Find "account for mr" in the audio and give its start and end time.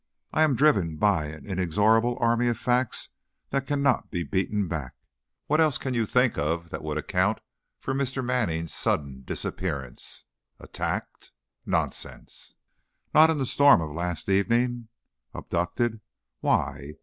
6.97-8.25